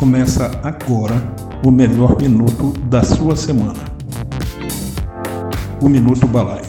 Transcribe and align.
Começa 0.00 0.46
agora 0.62 1.16
o 1.62 1.70
melhor 1.70 2.18
minuto 2.18 2.72
da 2.88 3.02
sua 3.02 3.36
semana. 3.36 3.78
O 5.78 5.90
Minuto 5.90 6.26
Balaio. 6.26 6.64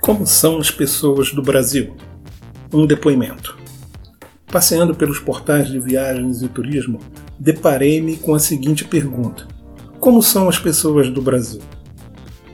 Como 0.00 0.26
são 0.26 0.56
as 0.56 0.70
pessoas 0.70 1.30
do 1.34 1.42
Brasil? 1.42 1.94
Um 2.72 2.86
depoimento. 2.86 3.58
Passeando 4.50 4.94
pelos 4.94 5.18
portais 5.18 5.68
de 5.68 5.78
viagens 5.78 6.40
e 6.40 6.48
turismo, 6.48 7.00
deparei-me 7.38 8.16
com 8.16 8.34
a 8.34 8.38
seguinte 8.38 8.86
pergunta: 8.86 9.46
Como 10.00 10.22
são 10.22 10.48
as 10.48 10.58
pessoas 10.58 11.10
do 11.10 11.20
Brasil? 11.20 11.60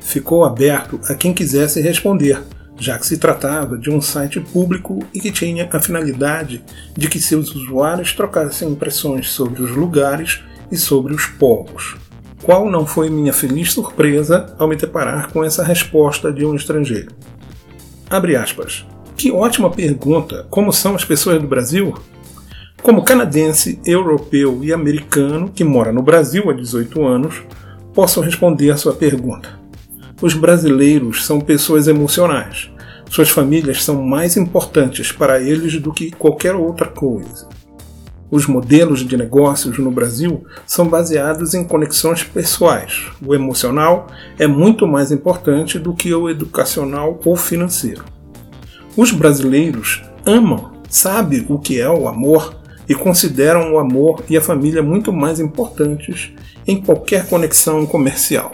Ficou 0.01 0.45
aberto 0.45 0.99
a 1.05 1.15
quem 1.15 1.33
quisesse 1.33 1.81
responder, 1.81 2.43
já 2.79 2.99
que 2.99 3.07
se 3.07 3.19
tratava 3.19 3.79
de 3.79 3.91
um 3.91 4.01
site 4.01 4.41
público 4.41 5.01
e 5.13 5.21
que 5.21 5.31
tinha 5.31 5.69
a 5.73 5.81
finalidade 5.81 6.63
de 6.97 7.09
que 7.09 7.21
seus 7.21 7.55
usuários 7.55 8.13
trocassem 8.13 8.69
impressões 8.69 9.31
sobre 9.31 9.63
os 9.63 9.71
lugares 9.71 10.43
e 10.71 10.77
sobre 10.77 11.15
os 11.15 11.27
povos. 11.27 11.97
Qual 12.43 12.71
não 12.71 12.85
foi 12.85 13.09
minha 13.09 13.33
feliz 13.33 13.73
surpresa 13.73 14.55
ao 14.59 14.69
me 14.69 14.77
deparar 14.77 15.33
com 15.33 15.43
essa 15.43 15.65
resposta 15.65 16.33
de 16.33 16.45
um 16.45 16.55
estrangeiro? 16.55 17.13
Abre 18.11 18.37
aspas. 18.37 18.85
Que 19.17 19.31
ótima 19.31 19.71
pergunta! 19.71 20.47
Como 20.51 20.73
são 20.73 20.95
as 20.95 21.05
pessoas 21.05 21.41
do 21.41 21.49
Brasil? 21.49 21.95
Como 22.83 23.03
canadense, 23.03 23.81
europeu 23.87 24.63
e 24.63 24.73
americano 24.73 25.49
que 25.49 25.65
mora 25.65 25.91
no 25.91 26.03
Brasil 26.03 26.51
há 26.51 26.53
18 26.53 27.03
anos, 27.07 27.43
posso 27.95 28.21
responder 28.21 28.71
a 28.71 28.77
sua 28.77 28.93
pergunta. 28.93 29.59
Os 30.25 30.33
brasileiros 30.33 31.27
são 31.27 31.39
pessoas 31.39 31.87
emocionais. 31.87 32.71
Suas 33.11 33.29
famílias 33.29 33.85
são 33.85 34.03
mais 34.03 34.39
importantes 34.39 35.13
para 35.13 35.39
eles 35.39 35.79
do 35.79 35.93
que 35.93 36.11
qualquer 36.13 36.55
outra 36.55 36.89
coisa. 36.89 37.47
Os 38.31 38.47
modelos 38.47 39.07
de 39.07 39.19
negócios 39.19 39.77
no 39.77 39.91
Brasil 39.91 40.43
são 40.67 40.89
baseados 40.89 41.53
em 41.53 41.63
conexões 41.63 42.25
pessoais. 42.25 43.05
O 43.23 43.35
emocional 43.35 44.07
é 44.39 44.47
muito 44.47 44.87
mais 44.87 45.13
importante 45.13 45.79
do 45.79 45.93
que 45.93 46.15
o 46.15 46.31
educacional 46.31 47.21
ou 47.23 47.37
financeiro. 47.37 48.07
Os 48.97 49.13
brasileiros 49.13 50.05
amam, 50.25 50.73
sabem 50.89 51.45
o 51.51 51.59
que 51.59 51.79
é 51.79 51.91
o 51.91 52.09
amor 52.09 52.57
e 52.89 52.95
consideram 52.95 53.75
o 53.75 53.79
amor 53.79 54.25
e 54.31 54.39
a 54.39 54.41
família 54.41 54.83
muito 54.83 55.13
mais 55.13 55.39
importantes 55.39 56.33
em 56.67 56.81
qualquer 56.81 57.29
conexão 57.29 57.85
comercial. 57.85 58.53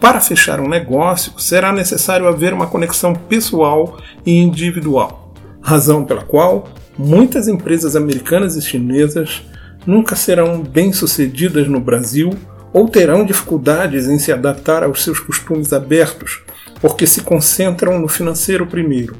Para 0.00 0.18
fechar 0.18 0.58
um 0.60 0.68
negócio, 0.68 1.38
será 1.38 1.70
necessário 1.72 2.26
haver 2.26 2.54
uma 2.54 2.66
conexão 2.66 3.14
pessoal 3.14 3.98
e 4.24 4.32
individual, 4.38 5.34
razão 5.60 6.06
pela 6.06 6.22
qual 6.22 6.68
muitas 6.98 7.46
empresas 7.46 7.94
americanas 7.94 8.56
e 8.56 8.62
chinesas 8.62 9.42
nunca 9.86 10.16
serão 10.16 10.62
bem-sucedidas 10.62 11.68
no 11.68 11.80
Brasil 11.80 12.30
ou 12.72 12.88
terão 12.88 13.26
dificuldades 13.26 14.06
em 14.06 14.18
se 14.18 14.32
adaptar 14.32 14.82
aos 14.82 15.04
seus 15.04 15.20
costumes 15.20 15.70
abertos, 15.72 16.42
porque 16.80 17.06
se 17.06 17.20
concentram 17.20 17.98
no 17.98 18.08
financeiro 18.08 18.66
primeiro, 18.66 19.16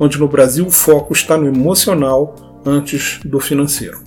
onde 0.00 0.18
no 0.18 0.26
Brasil 0.26 0.66
o 0.66 0.70
foco 0.70 1.12
está 1.12 1.36
no 1.36 1.46
emocional 1.46 2.60
antes 2.66 3.20
do 3.24 3.38
financeiro. 3.38 4.02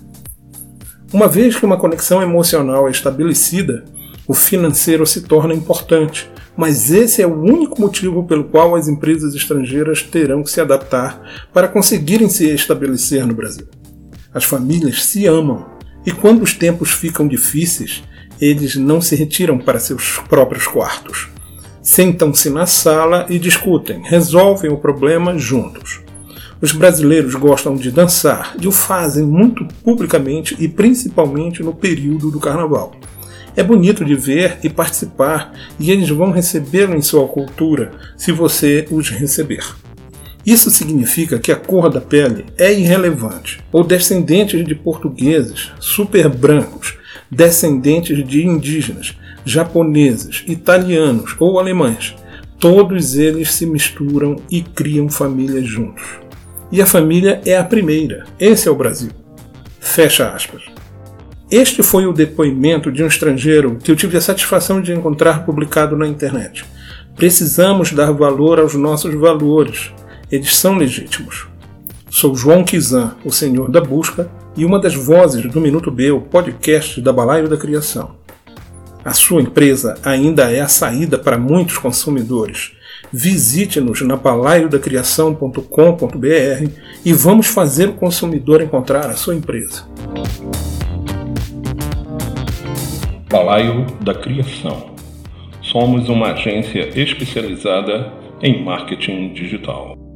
Uma 1.14 1.28
vez 1.28 1.56
que 1.56 1.66
uma 1.66 1.78
conexão 1.78 2.22
emocional 2.22 2.88
é 2.88 2.92
estabelecida, 2.92 3.86
o 4.28 4.34
financeiro 4.34 5.06
se 5.06 5.22
torna 5.22 5.54
importante, 5.54 6.30
mas 6.56 6.92
esse 6.92 7.22
é 7.22 7.28
o 7.28 7.40
único 7.40 7.80
motivo 7.80 8.26
pelo 8.26 8.44
qual 8.44 8.76
as 8.76 8.88
empresas 8.88 9.34
estrangeiras 9.34 10.04
terão 10.04 10.44
que 10.44 10.52
se 10.52 10.60
adaptar 10.60 11.48
para 11.54 11.68
conseguirem 11.68 12.28
se 12.28 12.50
estabelecer 12.50 13.26
no 13.26 13.34
Brasil. 13.34 13.68
As 14.34 14.44
famílias 14.44 15.06
se 15.06 15.26
amam 15.26 15.66
e 16.06 16.12
quando 16.12 16.42
os 16.42 16.54
tempos 16.54 16.92
ficam 16.92 17.28
difíceis, 17.28 18.04
eles 18.40 18.76
não 18.76 19.00
se 19.00 19.16
retiram 19.16 19.58
para 19.58 19.80
seus 19.80 20.20
próprios 20.28 20.68
quartos. 20.68 21.30
Sentam-se 21.82 22.50
na 22.50 22.66
sala 22.66 23.26
e 23.30 23.40
discutem, 23.40 24.02
resolvem 24.04 24.70
o 24.70 24.78
problema 24.78 25.38
juntos. 25.38 26.02
Os 26.60 26.72
brasileiros 26.74 27.36
gostam 27.36 27.76
de 27.76 27.92
dançar 27.92 28.56
e 28.60 28.68
o 28.68 28.72
fazem 28.72 29.24
muito 29.24 29.66
publicamente 29.84 30.56
e 30.60 30.68
principalmente 30.68 31.64
no 31.64 31.74
período 31.74 32.30
do 32.30 32.40
carnaval. 32.40 32.94
É 33.58 33.64
bonito 33.64 34.06
de 34.06 34.14
ver 34.14 34.60
e 34.64 34.70
participar, 34.70 35.52
e 35.80 35.90
eles 35.90 36.08
vão 36.10 36.30
recebê-lo 36.30 36.96
em 36.96 37.02
sua 37.02 37.28
cultura 37.28 37.92
se 38.16 38.32
você 38.32 38.88
os 38.92 39.10
receber. 39.10 39.66
Isso 40.46 40.70
significa 40.70 41.40
que 41.40 41.52
a 41.52 41.56
cor 41.56 41.90
da 41.90 42.00
pele 42.00 42.46
é 42.56 42.72
irrelevante, 42.72 43.60
ou 43.72 43.84
descendentes 43.84 44.64
de 44.64 44.76
portugueses, 44.76 45.72
super 45.80 46.30
brancos, 46.30 47.00
descendentes 47.32 48.26
de 48.28 48.46
indígenas, 48.46 49.18
japoneses, 49.44 50.44
italianos 50.48 51.36
ou 51.40 51.60
alemães. 51.60 52.16
Todos 52.60 53.16
eles 53.16 53.52
se 53.54 53.66
misturam 53.66 54.36
e 54.52 54.62
criam 54.62 55.10
famílias 55.10 55.68
juntos. 55.68 56.06
E 56.72 56.80
a 56.80 56.86
família 56.86 57.42
é 57.44 57.58
a 57.58 57.64
primeira. 57.64 58.26
Esse 58.40 58.68
é 58.68 58.72
o 58.72 58.76
Brasil. 58.76 59.10
Fecha 59.80 60.30
aspas. 60.30 60.77
Este 61.50 61.82
foi 61.82 62.06
o 62.06 62.12
depoimento 62.12 62.92
de 62.92 63.02
um 63.02 63.08
estrangeiro 63.08 63.78
que 63.82 63.90
eu 63.90 63.96
tive 63.96 64.18
a 64.18 64.22
satisfação 64.22 64.82
de 64.82 64.92
encontrar 64.92 65.46
publicado 65.46 65.96
na 65.96 66.06
internet. 66.06 66.66
Precisamos 67.16 67.94
dar 67.94 68.12
valor 68.12 68.60
aos 68.60 68.76
nossos 68.76 69.16
valores. 69.16 69.94
Eles 70.30 70.58
são 70.58 70.78
legítimos. 70.78 71.48
Sou 72.10 72.36
João 72.36 72.66
Kizan, 72.66 73.16
o 73.24 73.32
Senhor 73.32 73.72
da 73.72 73.80
Busca, 73.80 74.30
e 74.58 74.66
uma 74.66 74.78
das 74.78 74.94
vozes 74.94 75.50
do 75.50 75.62
Minuto 75.62 75.90
B, 75.90 76.12
o 76.12 76.20
podcast 76.20 77.00
da 77.00 77.14
Balaio 77.14 77.48
da 77.48 77.56
Criação. 77.56 78.18
A 79.06 79.14
sua 79.14 79.42
empresa 79.42 79.98
ainda 80.04 80.52
é 80.52 80.60
a 80.60 80.68
saída 80.68 81.18
para 81.18 81.38
muitos 81.38 81.78
consumidores. 81.78 82.74
Visite-nos 83.10 84.02
na 84.02 84.18
balaiodacriação.com.br 84.18 86.70
e 87.06 87.14
vamos 87.14 87.48
fazer 87.48 87.88
o 87.88 87.94
consumidor 87.94 88.62
encontrar 88.62 89.06
a 89.06 89.16
sua 89.16 89.34
empresa. 89.34 89.86
Balaio 93.48 93.86
da 94.02 94.14
Criação. 94.14 94.94
Somos 95.62 96.10
uma 96.10 96.34
agência 96.34 96.90
especializada 97.00 98.12
em 98.44 98.62
marketing 98.62 99.32
digital. 99.32 100.07